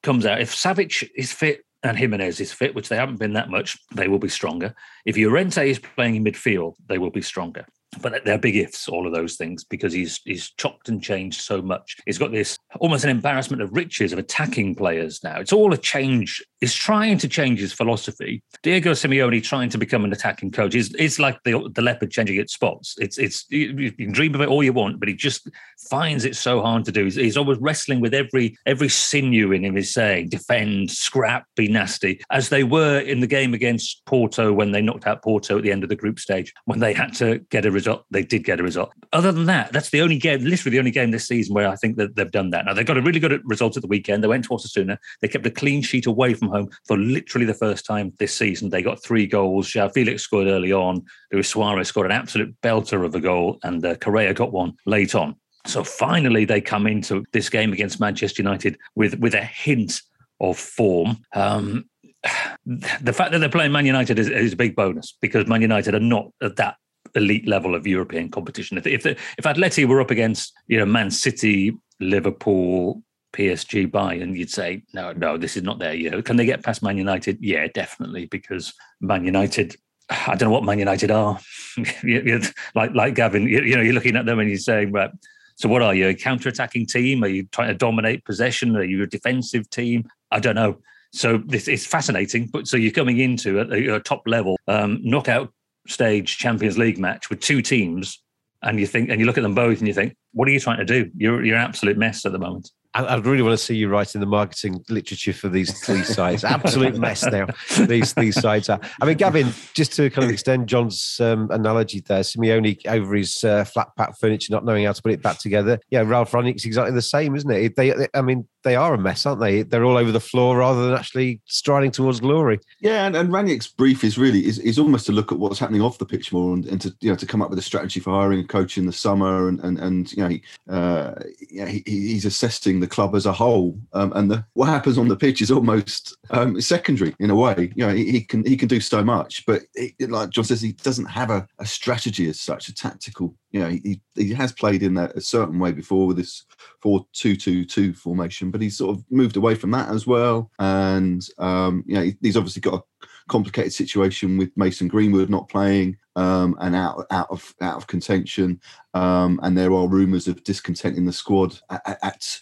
[0.04, 0.42] comes out.
[0.42, 4.08] If Savić is fit and Giménez is fit, which they haven't been that much, they
[4.08, 4.74] will be stronger.
[5.06, 7.66] If Llorente is playing in midfield, they will be stronger.
[8.00, 11.62] But they're big ifs, all of those things, because he's he's chopped and changed so
[11.62, 11.98] much.
[12.06, 15.40] He's got this almost an embarrassment of riches of attacking players now.
[15.40, 16.42] It's all a change.
[16.62, 18.44] He's trying to change his philosophy.
[18.64, 22.38] Diego Simeone trying to become an attacking coach is it's like the the leopard changing
[22.38, 22.96] its spots.
[23.00, 25.50] It's it's you, can dream of it all you want, but he just
[25.90, 27.04] finds it so hard to do.
[27.06, 29.78] He's, he's always wrestling with every every sinew in him.
[29.78, 34.72] Is saying defend, scrap, be nasty, as they were in the game against Porto when
[34.72, 37.40] they knocked out Porto at the end of the group stage when they had to
[37.50, 38.06] get a result.
[38.12, 38.94] They did get a result.
[39.12, 41.76] Other than that, that's the only game, literally the only game this season where I
[41.76, 42.66] think that they've done that.
[42.66, 44.24] Now they got a really good result at the weekend.
[44.24, 44.98] They went to Osasuna.
[45.22, 48.70] They kept a clean sheet away from home for literally the first time this season.
[48.70, 49.68] They got three goals.
[49.68, 51.04] João Felix scored early on.
[51.32, 55.16] Luis Suarez scored an absolute belter of a goal, and uh, Correa got one late
[55.16, 55.36] on.
[55.66, 60.02] So finally, they come into this game against Manchester United with with a hint
[60.40, 61.18] of form.
[61.34, 61.86] Um,
[62.66, 65.96] the fact that they're playing Man United is, is, a big bonus because Man United
[65.96, 66.76] are not at that
[67.16, 68.78] elite level of European competition.
[68.78, 74.50] If if, if Atleti were up against you know Man City, Liverpool, PSG, Bayern, you'd
[74.50, 76.22] say no, no, this is not their year.
[76.22, 77.38] Can they get past Man United?
[77.42, 79.76] Yeah, definitely because Man United.
[80.10, 81.40] I don't know what Man United are.
[82.76, 85.12] like like Gavin, you, you know, you're looking at them and you're saying, right.
[85.56, 86.08] So what are you?
[86.08, 87.24] A counter-attacking team?
[87.24, 88.76] Are you trying to dominate possession?
[88.76, 90.10] Are you a defensive team?
[90.32, 90.80] I don't know.
[91.14, 92.48] So this is fascinating.
[92.48, 95.54] But so you're coming into a, a top level um, knockout
[95.88, 98.22] stage Champions League match with two teams,
[98.62, 100.60] and you think, and you look at them both, and you think, what are you
[100.60, 101.10] trying to do?
[101.16, 102.70] You're you're an absolute mess at the moment.
[102.94, 106.44] I, would really want to see you writing the marketing literature for these three sites.
[106.44, 107.48] Absolute mess now.
[107.86, 108.82] These these sites are.
[109.02, 113.44] I mean, Gavin, just to kind of extend Jon's um, analogy there, Simeone over his
[113.46, 115.80] uh, flat pack furniture, not knowing how to put it back together.
[115.90, 117.76] Yeah, Ralf Rangnick's exactly the same, isn't it?
[117.78, 119.64] They, they, I mean, they are a mess, aren't they?
[119.64, 122.60] They're all over the floor rather than actually striding towards glory.
[122.80, 125.82] Yeah, and, and Rangnick's brief is really is, is almost to look at what's happening
[125.82, 128.00] off the pitch more and, and to you know to come up with a strategy
[128.00, 131.14] for hiring a coach in the summer and and, and you know he, uh,
[131.50, 135.16] he, he's assessing the club as a whole um, and the, what happens on the
[135.16, 137.72] pitch is almost um, secondary in a way.
[137.76, 139.64] You know he, he can he can do so much, but
[140.00, 143.70] like Jon says, he doesn't have a, a strategy as such, a tactical you know,
[143.70, 146.46] he, he has played in that a certain way before with this
[146.82, 150.50] 4 2 2 2 formation, but he's sort of moved away from that as well.
[150.60, 155.98] And, um, you know, he's obviously got a complicated situation with Mason Greenwood not playing
[156.16, 158.62] um, and out, out, of, out of contention.
[158.94, 162.40] Um, and there are rumours of discontent in the squad at, at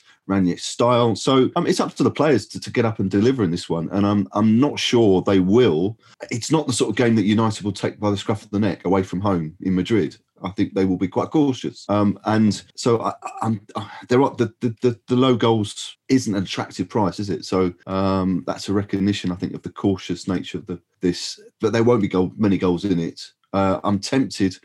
[0.58, 1.16] style.
[1.16, 3.68] So um, it's up to the players to, to get up and deliver in this
[3.68, 3.90] one.
[3.92, 5.98] And I'm, I'm not sure they will.
[6.30, 8.60] It's not the sort of game that United will take by the scruff of the
[8.60, 10.18] neck away from home in Madrid.
[10.44, 11.86] I think they will be quite cautious.
[11.90, 13.62] Um, and so I, am
[14.08, 17.46] there are the, the, the low goals isn't an attractive price, is it?
[17.46, 21.40] So um, that's a recognition, I think, of the cautious nature of the this.
[21.62, 23.22] But there won't be goal, many goals in it.
[23.54, 24.56] Uh, I'm tempted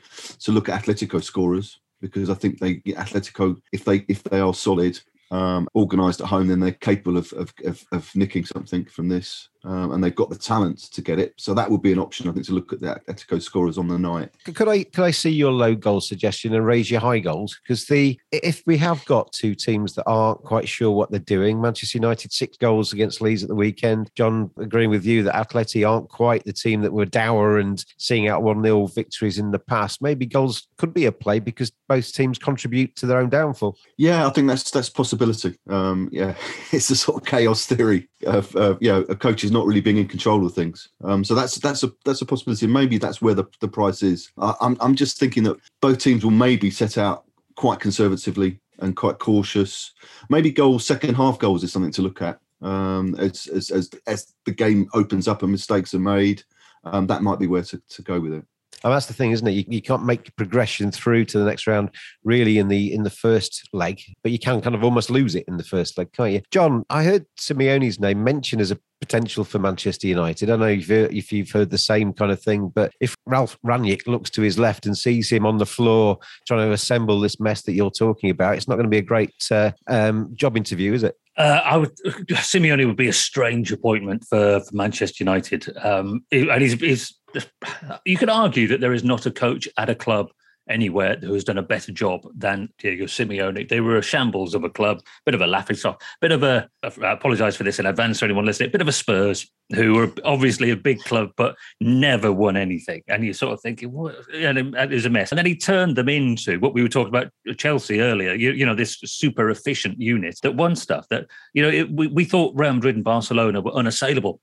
[0.40, 4.54] to look at Atletico scorers because I think they Atletico if they if they are
[4.54, 5.00] solid.
[5.34, 9.48] Um, organised at home, then they're capable of, of, of, of nicking something from this
[9.64, 11.34] um, and they've got the talent to get it.
[11.38, 13.88] So that would be an option, I think, to look at the Atletico scorers on
[13.88, 14.30] the night.
[14.44, 17.58] Could I could I see your low goal suggestion and raise your high goals?
[17.62, 21.60] Because the if we have got two teams that aren't quite sure what they're doing,
[21.60, 24.10] Manchester United six goals against Leeds at the weekend.
[24.14, 28.28] Jon, agreeing with you that Atleti aren't quite the team that were dour and seeing
[28.28, 30.02] out one 0 victories in the past.
[30.02, 33.78] Maybe goals could be a play because both teams contribute to their own downfall.
[33.96, 34.90] Yeah, I think that's that's
[35.24, 35.58] possibility.
[35.68, 36.34] Um, yeah,
[36.72, 39.80] it's a sort of chaos theory of uh, you know a coach is not really
[39.80, 40.88] being in control of things.
[41.02, 42.66] Um, so that's that's a that's a possibility.
[42.66, 44.30] Maybe that's where the, the price is.
[44.38, 47.24] I, I'm I'm just thinking that both teams will maybe set out
[47.56, 49.92] quite conservatively and quite cautious.
[50.28, 52.40] Maybe goals, second half goals is something to look at.
[52.60, 56.42] Um, as, as, as, as the game opens up and mistakes are made,
[56.82, 58.44] um, that might be where to, to go with it.
[58.84, 59.52] And that's the thing, isn't it?
[59.52, 61.90] You, you can't make progression through to the next round
[62.22, 65.44] really in the in the first leg, but you can kind of almost lose it
[65.48, 66.42] in the first leg, can't you?
[66.50, 70.50] Jon, I heard Simeone's name mentioned as a potential for Manchester United.
[70.50, 74.06] I know if, if you've heard the same kind of thing, but if Ralf Rangnick
[74.06, 77.62] looks to his left and sees him on the floor trying to assemble this mess
[77.62, 80.92] that you're talking about, it's not going to be a great uh, um, job interview,
[80.92, 81.16] is it?
[81.36, 81.96] Uh, I would
[82.28, 87.14] Simeone would be a strange appointment for, for Manchester United, um, and he's, he's
[88.04, 90.30] you could argue that there is not a coach at a club
[90.68, 93.68] anywhere who has done a better job than Diego Simeone.
[93.68, 96.68] They were a shambles of a club, bit of a laughing stock, bit of a,
[96.82, 100.12] I apologise for this in advance for anyone listening, bit of a Spurs who were
[100.24, 103.02] obviously a big club but never won anything.
[103.08, 104.14] And you're sort of thinking, what?
[104.34, 105.32] And it was a mess.
[105.32, 108.66] And then he turned them into what we were talking about Chelsea earlier, you, you
[108.66, 112.58] know, this super efficient unit that won stuff that, you know, it, we, we thought
[112.58, 114.40] Real Madrid and Barcelona were unassailable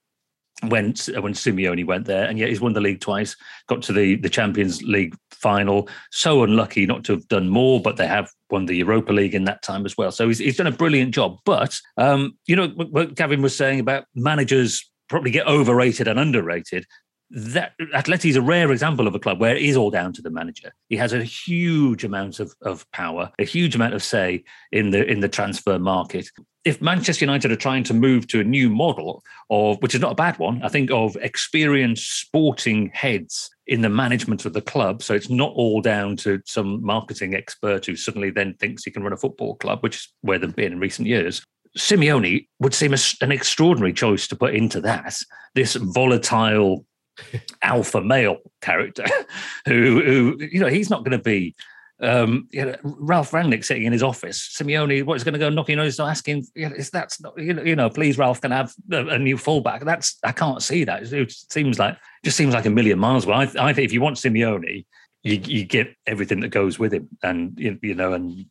[0.67, 3.35] when when Simeone went there, and yet he's won the league twice,
[3.67, 5.89] got to the the Champions League final.
[6.11, 9.45] So unlucky not to have done more, but they have won the Europa League in
[9.45, 10.11] that time as well.
[10.11, 11.39] So he's, he's done a brilliant job.
[11.45, 16.85] But um, you know what Gavin was saying about managers probably get overrated and underrated
[17.31, 20.21] that Atleti is a rare example of a club where it is all down to
[20.21, 20.73] the manager.
[20.89, 25.05] He has a huge amount of, of power, a huge amount of say in the
[25.09, 26.29] in the transfer market.
[26.63, 30.12] If Manchester United are trying to move to a new model of which is not
[30.12, 35.02] a bad one, I think of experienced sporting heads in the management of the club.
[35.02, 39.02] So it's not all down to some marketing expert who suddenly then thinks he can
[39.02, 41.43] run a football club, which is where they've been in recent years.
[41.78, 45.15] Simeone would seem a, an extraordinary choice to put into that.
[45.56, 46.86] This volatile
[47.63, 49.06] alpha male character
[49.65, 51.56] who, who you know, he's not going to be
[52.01, 54.55] um, you know, Ralf Rangnick sitting in his office.
[54.57, 57.89] Simeone, what's going to go knocking on his door asking, is that's not, you know,
[57.89, 59.85] please, Ralf, can I have a, a, new fullback?
[59.85, 61.03] That's I can't see that.
[61.03, 63.35] It seems like just seems like a million miles away.
[63.35, 64.85] I, I think if you want Simeone,
[65.23, 67.07] you, you get everything that goes with him.
[67.21, 68.45] And, you, you know, and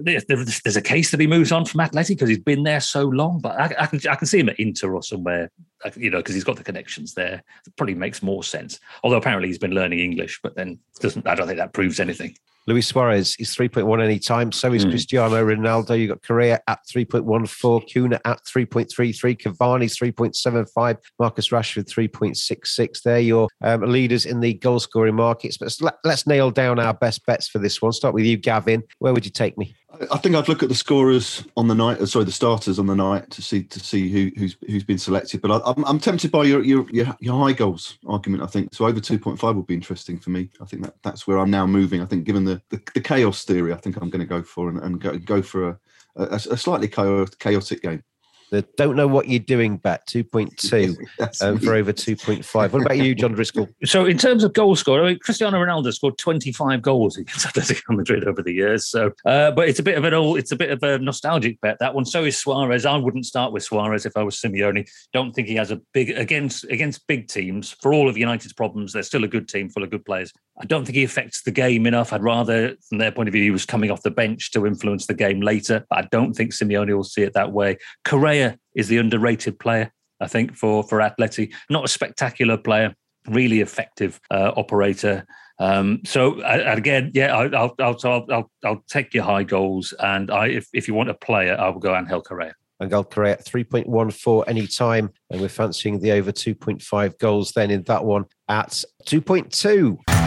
[0.00, 3.04] there's, there's a case that he moves on from Atleti because he's been there so
[3.04, 3.38] long.
[3.38, 5.52] But I, I, can I can see him at Inter or somewhere,
[5.94, 7.44] you know, because he's got the connections there.
[7.64, 8.80] It probably makes more sense.
[9.04, 12.36] Although apparently he's been learning English, but then doesn't I don't think that proves anything.
[12.66, 14.50] Luis Suarez is 3.1 any time.
[14.50, 14.90] So is mm.
[14.90, 15.98] Cristiano Ronaldo.
[15.98, 23.02] You've got Correa at 3.14, Cunha at 3.33, Cavani's 3.75, Marcus Rashford 3.66.
[23.02, 25.58] They're your um, leaders in the goal scoring markets.
[25.58, 27.92] But let's nail down our best bets for this one.
[27.92, 28.82] Start with you, Gavin.
[28.98, 29.76] Where would you take me?
[30.10, 32.00] I think I'd look at the scorers on the night.
[32.00, 34.98] Uh, sorry, the starters on the night to see to see who, who's who's been
[34.98, 35.40] selected.
[35.40, 36.86] But I, am I'm tempted by your, your
[37.20, 38.42] your high goals argument.
[38.42, 38.86] I think so.
[38.86, 40.50] Over two point five would be interesting for me.
[40.60, 42.00] I think that that's where I'm now moving.
[42.00, 44.68] I think given the the, the chaos theory, I think I'm going to go for
[44.68, 45.78] and, and go go for a,
[46.16, 48.02] a, a slightly chaotic game.
[48.50, 50.96] The don't know what you're doing bet 2.2
[51.42, 52.72] um, for over 2.5.
[52.72, 53.68] What about you, Jon Driscoll?
[53.84, 57.96] So, in terms of goal score, I mean, Cristiano Ronaldo scored 25 goals against Atletico
[57.96, 58.86] Madrid over the years.
[58.86, 61.60] So, uh, but it's a bit of an old, it's a bit of a nostalgic
[61.60, 62.04] bet that one.
[62.04, 62.84] So is Suarez.
[62.84, 64.88] I wouldn't start with Suarez if I was Simeone.
[65.12, 67.70] Don't think he has a big against against big teams.
[67.70, 70.32] For all of United's problems, they're still a good team full of good players.
[70.58, 72.12] I don't think he affects the game enough.
[72.12, 75.06] I'd rather, from their point of view, he was coming off the bench to influence
[75.06, 75.84] the game later.
[75.90, 77.76] But I don't think Simeone will see it that way.
[78.04, 78.35] Correa
[78.74, 81.52] is the underrated player, I think, for for Atleti.
[81.70, 82.94] Not a spectacular player,
[83.28, 85.26] really effective uh, operator.
[85.58, 89.94] Um, so uh, again, yeah, I, will I'll, I'll, I'll, I'll take your high goals,
[90.00, 92.54] and I, if, if you want a player, I will go Angel Correa.
[92.82, 97.82] Angel Correa at 3.14 any time, and we're fancying the over 2.5 goals then in
[97.84, 100.25] that one at 2.2.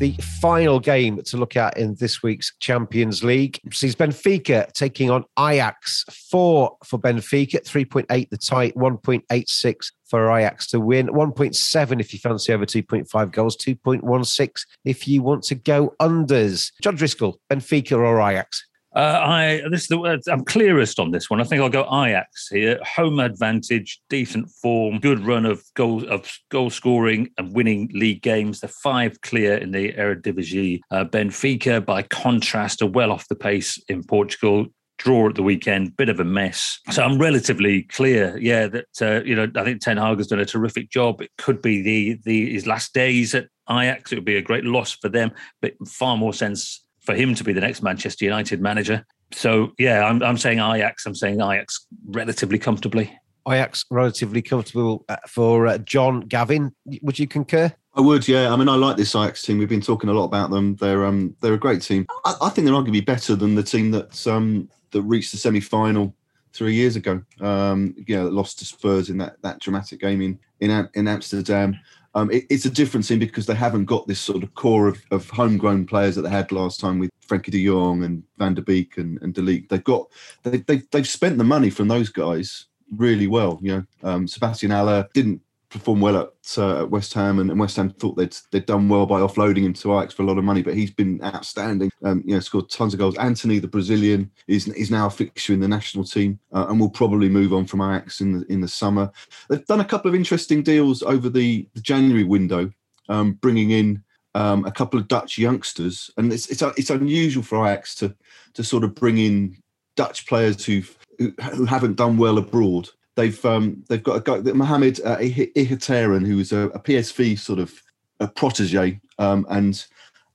[0.00, 5.26] the final game to look at in this week's Champions League sees Benfica taking on
[5.38, 6.06] Ajax.
[6.30, 12.50] Four for Benfica, 3.8 the tight, 1.86 for Ajax to win, 1.7 if you fancy
[12.50, 16.72] over 2.5 goals, 2.16 if you want to go unders.
[16.82, 18.69] Jon Driscoll, Benfica or Ajax?
[18.94, 21.40] Uh, I this the, I'm clearest on this one.
[21.40, 22.78] I think I'll go Ajax here.
[22.96, 28.60] Home advantage, decent form, good run of goals of goal scoring and winning league games.
[28.60, 30.80] The five clear in the Eredivisie.
[30.90, 34.66] Uh, Benfica, by contrast, are well off the pace in Portugal
[34.98, 36.78] draw at the weekend, bit of a mess.
[36.90, 40.40] So I'm relatively clear, yeah, that uh, you know I think Ten Hag has done
[40.40, 41.22] a terrific job.
[41.22, 44.12] It could be the the his last days at Ajax.
[44.12, 47.44] It would be a great loss for them, but far more sense for him to
[47.44, 49.04] be the next Manchester United manager.
[49.32, 51.06] So yeah, I'm, I'm saying Ajax.
[51.06, 53.16] I'm saying Ajax relatively comfortably.
[53.48, 56.72] Ajax relatively comfortable uh, for uh, Jon Gavin.
[57.02, 57.72] Would you concur?
[57.94, 58.52] I would, yeah.
[58.52, 59.58] I mean, I like this Ajax team.
[59.58, 60.76] We've been talking a lot about them.
[60.76, 62.06] They're um, they're a great team.
[62.24, 65.60] I, I think they're arguably better than the team that um, that reached the semi
[65.60, 66.14] final
[66.52, 67.22] three years ago.
[67.40, 71.78] Um, yeah, lost to Spurs in that that dramatic game in in, in Amsterdam.
[72.14, 75.02] Um, it, it's a different team because they haven't got this sort of core of,
[75.10, 78.62] of homegrown players that they had last time with Frenkie de Jong and Van der
[78.62, 79.68] Beek and, and De Ligt.
[79.68, 80.08] They've got
[80.42, 83.58] they, they, they've spent the money from those guys really well.
[83.62, 87.76] You know, um, Sebastian Haller didn't performed well at, uh, West Ham, and, and, West
[87.76, 90.44] Ham thought they'd they'd done well by offloading him to Ajax for a lot of
[90.44, 90.62] money.
[90.62, 91.90] But he's been outstanding.
[92.02, 93.16] Um, you know, scored tons of goals.
[93.18, 96.90] Antony, the Brazilian, is is now a fixture in the national team, uh, and will
[96.90, 99.10] probably move on from Ajax in the in the summer.
[99.48, 102.70] They've done a couple of interesting deals over the, the January window,
[103.08, 104.02] um, bringing in.
[104.36, 108.14] Um, a couple of Dutch youngsters, and it's, it's it's unusual for Ajax to
[108.54, 109.56] to sort of bring in
[109.96, 114.52] Dutch players who've who, who haven't done well abroad they've um, they've got a guy,
[114.52, 117.72] Mohamed uh, Ihattaren, who is a, a, PSV sort of
[118.20, 119.84] a protege, um, and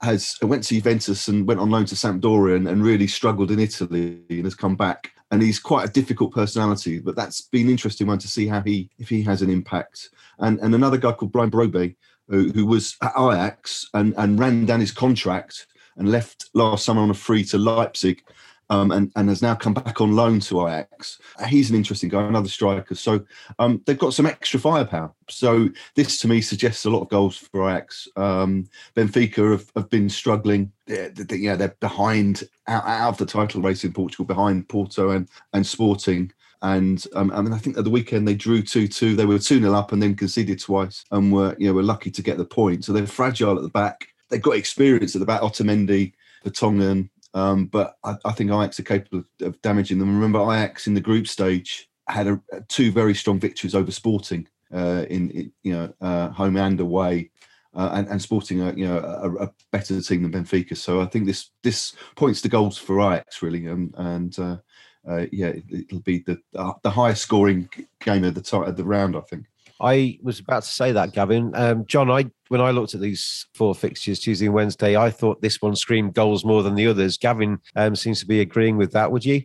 [0.02, 3.60] has went to Juventus and went on loan to Sampdoria and, and really struggled in
[3.60, 5.12] Italy and has come back.
[5.32, 8.90] And he's quite a difficult personality, but that's been interesting one to see how he
[9.00, 10.10] if he has an impact.
[10.40, 11.96] And and another guy called Brian Brobbey,
[12.28, 17.02] who, who was at Ajax and, and ran down his contract and left last summer
[17.02, 18.24] on a free to Leipzig
[18.70, 21.20] um, and, and has now come back on loan to Ajax.
[21.48, 22.96] He's an interesting guy, another striker.
[22.96, 23.26] So
[23.60, 25.14] um, they've got some extra firepower.
[25.30, 28.08] So this to me suggests a lot of goals for Ajax.
[28.16, 30.72] Um, Benfica have, have been struggling.
[30.88, 35.12] They're, they're, yeah, they're behind out, out of the title race in Portugal, behind Porto
[35.12, 36.32] and, and Sporting.
[36.62, 39.16] And um, I mean, I think at the weekend they drew two two.
[39.16, 42.10] They were two 0 up and then conceded twice, and were you know were lucky
[42.10, 42.86] to get the point.
[42.86, 44.08] So they're fragile at the back.
[44.30, 45.42] They've got experience at the back.
[45.42, 50.16] Otamendi, Vertonghen, um, but I, I, think Ajax are capable of, of, damaging them.
[50.16, 55.06] Remember, Ajax in the group stage had a, two very strong victories over Sporting uh,
[55.10, 57.30] in, in, you know uh, home and away,
[57.76, 60.78] uh, and, and, Sporting are you know a, a, better team than Benfica.
[60.78, 64.58] So I think this this points to goals for Ajax really, and and uh,
[65.06, 66.40] uh, yeah, it, will be the
[66.84, 67.70] the highest scoring
[68.00, 69.18] game of the of the round.
[69.18, 69.46] I think.
[69.82, 71.52] I was about to say that, Gavin.
[71.56, 75.42] Um, Jon, I when I looked at these four fixtures, Tuesday and Wednesday, I thought
[75.42, 77.18] this one screamed goals more than the others.
[77.18, 79.12] Gavin um, seems to be agreeing with that.
[79.12, 79.44] Would you?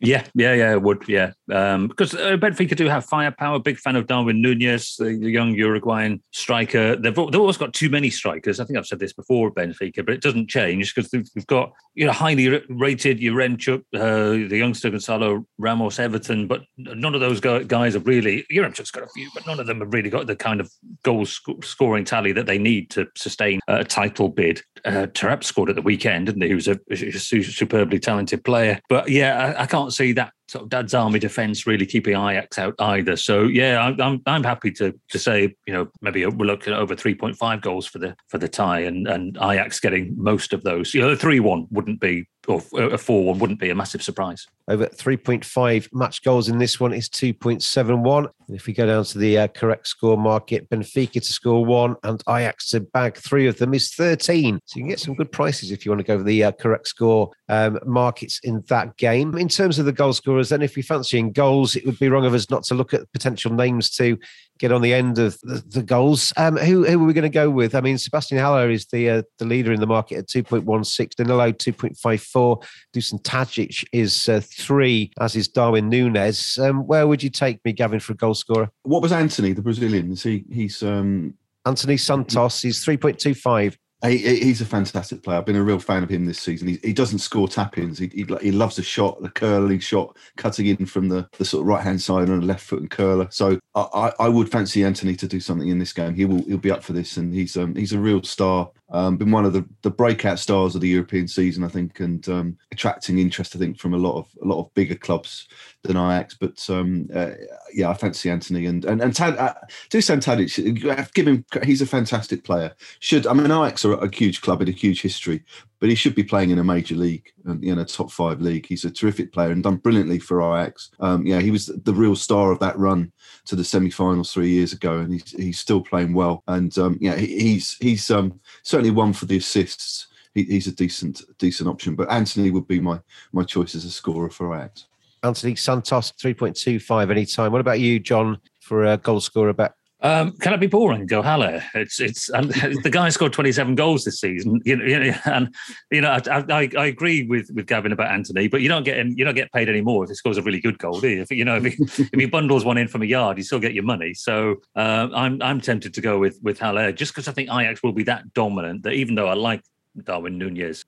[0.00, 1.06] Yeah, yeah, yeah, it would.
[1.06, 3.58] Yeah, um, because uh, Benfica do have firepower.
[3.58, 6.96] Big fan of Darwin Nunez, the, young Uruguayan striker.
[6.96, 8.60] They've, they've always got too many strikers.
[8.60, 11.72] I think I've said this before, Benfica, but it doesn't change because they've, they've, got
[11.94, 17.40] you know highly rated Yaremchuk, uh, the youngster Gonzalo Ramos, Everton, but none of those
[17.40, 18.46] guys have really.
[18.50, 20.70] Yaremchuk's got a few, but none of them have really got the kind of
[21.02, 24.62] goal sc- scoring tally that they need to sustain a title bid.
[24.84, 25.06] Uh,
[25.42, 26.48] scored at the weekend, didn't he?
[26.48, 30.64] He was a, a superbly talented player, but yeah, I, I can't see that sort
[30.64, 33.16] of dad's army defence really keeping Ajax out either.
[33.16, 36.78] So yeah, I'm I'm, I'm happy to to say you know maybe we're looking at
[36.78, 40.92] over 3.5 goals for the for the tie and and Ajax getting most of those.
[40.92, 44.46] You know, three one wouldn't be or a four one wouldn't be a massive surprise.
[44.68, 48.28] Over 3.5 match goals in this one is 2.71.
[48.48, 52.22] If we go down to the uh, correct score market, Benfica to score one and
[52.28, 54.60] Ajax to bag three of them is 13.
[54.64, 56.52] So you can get some good prices if you want to go for the uh,
[56.52, 59.36] correct score um, markets in that game.
[59.36, 62.24] In terms of the goal scorers, then if you're fancying goals, it would be wrong
[62.24, 64.18] of us not to look at potential names to
[64.58, 66.32] get on the end of the, the goals.
[66.36, 67.74] Um, who, who are we going to go with?
[67.74, 71.52] I mean, Sebastian Haller is the uh, the leader in the market at 2.16, Danilo
[71.52, 72.62] 2.54,
[72.94, 76.58] Dusan Tadic is uh, three, as is Darwin Nunez.
[76.58, 78.70] Um, where would you take me, Gavin, for a goal scorer?
[78.82, 80.12] What was Antony, the Brazilian?
[80.12, 80.44] Is he?
[80.50, 81.34] He's um...
[81.66, 82.62] Antony Santos.
[82.62, 83.76] He's 3.25.
[84.02, 85.38] He, he's a fantastic player.
[85.38, 86.68] I've been a real fan of him this season.
[86.68, 87.98] He, he doesn't score tap-ins.
[87.98, 91.62] He, he, he loves a shot, the curling shot, cutting in from the, the sort
[91.62, 93.28] of right hand side on the left foot and curler.
[93.30, 96.14] So I, I would fancy Antony to do something in this game.
[96.14, 99.16] He will he'll be up for this, and he's um, he's a real star um,
[99.16, 102.58] been one of the, the breakout stars of the European season, I think, and um,
[102.72, 105.46] attracting interest, I think, from a lot of a lot of bigger clubs
[105.82, 106.34] than Ajax.
[106.34, 107.32] But um, uh,
[107.72, 109.54] yeah, I fancy Antony and and and Tad, uh,
[109.90, 111.12] Dusan Tadic.
[111.14, 112.74] Give him, he's a fantastic player.
[113.00, 115.42] Should I mean Ajax are a huge club with a huge history,
[115.78, 118.66] but he should be playing in a major league, and in a top five league.
[118.66, 120.90] He's a terrific player and done brilliantly for Ajax.
[121.00, 123.12] Um, yeah, he was the real star of that run
[123.46, 126.42] to the semi-finals three years ago, and he's he's still playing well.
[126.46, 130.06] And um, yeah, he, he's he's um, certainly one for the assists.
[130.34, 133.00] He, he's a decent decent option, but Antony would be my
[133.32, 134.86] my choice as a scorer for Ajax.
[135.22, 137.52] Antony Santos, three point two five anytime.
[137.52, 139.74] What about you, Jon, for a goal scorer bet?
[140.02, 141.06] Um, can it be boring?
[141.06, 141.62] Go Haller.
[141.74, 142.50] It's it's and
[142.82, 144.60] the guy scored 27 goals this season.
[144.64, 145.54] You know, and
[145.90, 149.04] you know, I, I, I, agree with, with Gavin about Antony, but you don't get
[149.06, 151.22] you don't get paid any more if he scores a really good goal, do you?
[151.22, 151.76] If you know if he,
[152.12, 154.14] if he bundles one in from a yard, you still get your money.
[154.14, 157.82] So uh, I'm I'm tempted to go with with Haller just because I think Ajax
[157.82, 159.62] will be that dominant that even though I like
[160.02, 160.84] Darwin Nunez,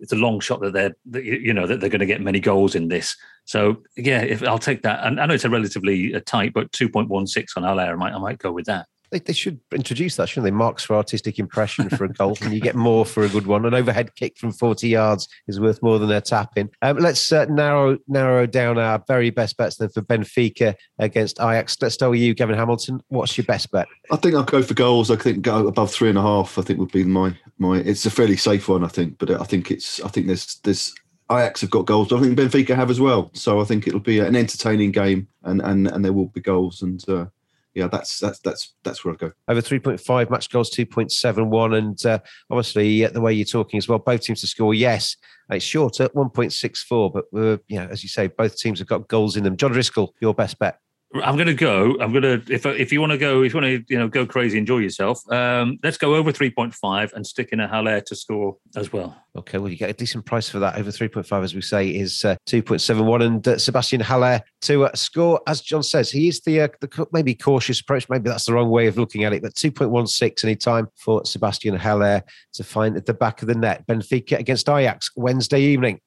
[0.00, 2.40] it's a long shot that they're that, you know that they're going to get many
[2.40, 3.16] goals in this.
[3.44, 6.72] So yeah, if I'll take that, and I know it's a relatively uh, tight, but
[6.72, 8.86] two point one six on Haller, I might I might go with that.
[9.14, 10.50] They, they should introduce that, shouldn't they?
[10.50, 13.64] Marks for artistic impression for a goal, and you get more for a good one.
[13.64, 16.68] An overhead kick from 40 yards is worth more than a tap in.
[16.82, 21.76] Um, let's uh, narrow narrow down our very best bets then for Benfica against Ajax.
[21.80, 23.00] Let's start with you, Gavin Hamilton.
[23.06, 23.86] What's your best bet?
[24.10, 25.12] I think I'll go for goals.
[25.12, 26.58] I think go above three and a half.
[26.58, 27.76] I think would be my my.
[27.76, 30.00] It's a fairly safe one, I think, but I think it's.
[30.00, 30.92] I think there's there's
[31.30, 32.12] Ajax have got goals.
[32.12, 33.30] I think Benfica have as well.
[33.32, 36.82] So I think it'll be an entertaining game, and and and there will be goals.
[36.82, 37.26] And uh,
[37.74, 39.32] yeah, that's that's that's that's where I go.
[39.48, 43.20] Over three point five match goals, two point seven one, and uh, obviously uh, the
[43.20, 44.74] way you're talking as well, both teams to score.
[44.74, 45.16] Yes,
[45.50, 48.56] it's short at one point six four, but uh, you know, as you say, both
[48.56, 49.56] teams have got goals in them.
[49.56, 50.78] Jon Driscoll, your best bet.
[51.22, 51.96] I'm going to go.
[52.00, 54.08] I'm going to if if you want to go, if you want to you know
[54.08, 55.20] go crazy, enjoy yourself.
[55.30, 59.16] Um, let's go over 3.5 and stick in a Haller to score as well.
[59.36, 60.76] Okay, well you get a decent price for that.
[60.76, 65.40] Over 3.5, as we say, is uh, 2.71, and uh, Sebastian Haller to uh, score.
[65.46, 68.08] As Jon says, he is the uh, the maybe cautious approach.
[68.08, 71.76] Maybe that's the wrong way of looking at it, but 2.16 any time for Sebastian
[71.76, 72.22] Haller
[72.54, 73.86] to find at the back of the net.
[73.86, 76.00] Benfica against Ajax Wednesday evening.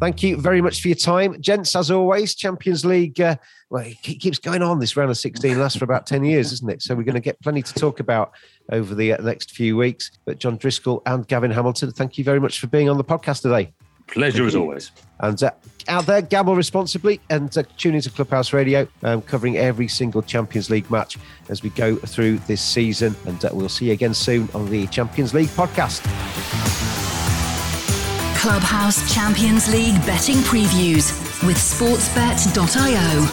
[0.00, 1.74] Thank you very much for your time, gents.
[1.74, 3.18] As always, Champions League.
[3.20, 3.36] Uh,
[3.70, 4.78] well, it keeps going on.
[4.78, 6.82] This round of sixteen lasts for about ten years, isn't it?
[6.82, 8.32] So we're going to get plenty to talk about
[8.70, 10.10] over the uh, next few weeks.
[10.26, 13.42] But Jon Driscoll and Gavin Hamilton, thank you very much for being on the podcast
[13.42, 13.72] today.
[14.06, 14.90] Pleasure as always.
[15.20, 15.52] And uh,
[15.88, 20.68] out there, gamble responsibly and uh, tune into Clubhouse Radio, um, covering every single Champions
[20.68, 21.16] League match
[21.48, 23.16] as we go through this season.
[23.26, 26.02] And uh, we'll see you again soon on the Champions League podcast.
[28.44, 31.14] Clubhouse Champions League betting previews
[31.46, 33.24] with sportsbet.io.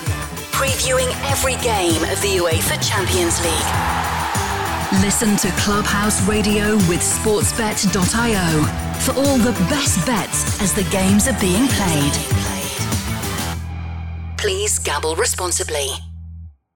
[0.53, 5.03] Previewing every game of the UEFA Champions League.
[5.03, 8.63] Listen to Clubhouse Radio with sportsbet.io
[9.01, 12.13] for all the best bets as the games are being played.
[14.37, 16.10] Please gamble responsibly.